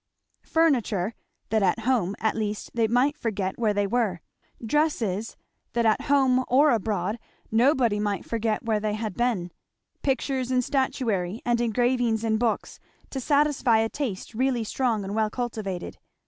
Furniture, 0.47 1.13
that 1.49 1.61
at 1.61 1.81
home 1.81 2.15
at 2.17 2.35
least 2.35 2.71
they 2.73 2.87
might 2.87 3.15
forget 3.15 3.59
where 3.59 3.71
they 3.71 3.85
were; 3.85 4.21
dresses, 4.65 5.37
that 5.73 5.85
at 5.85 6.05
home 6.05 6.43
or 6.47 6.71
abroad 6.71 7.19
nobody 7.51 7.99
might 7.99 8.25
forget 8.25 8.63
where 8.65 8.79
they 8.79 8.95
had 8.95 9.13
been; 9.13 9.51
pictures 10.01 10.49
and 10.49 10.63
statuary 10.63 11.39
and 11.45 11.61
engravings 11.61 12.23
and 12.23 12.39
books, 12.39 12.79
to 13.11 13.19
satisfy 13.19 13.77
a 13.77 13.89
taste 13.89 14.33
really 14.33 14.63
strong 14.63 15.03
and 15.03 15.13
well 15.13 15.29
cultivated. 15.29 15.99